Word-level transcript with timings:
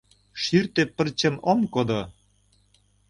Шӱртӧ 0.41 0.83
пырчым 0.95 1.35
ом 1.51 1.59
кодо. 1.73 2.01